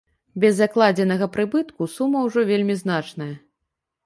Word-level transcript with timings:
Без 0.43 0.53
закладзенага 0.61 1.27
прыбытку 1.35 1.89
сума 1.97 2.25
ўжо 2.29 2.39
вельмі 2.51 2.79
значная. 2.83 3.31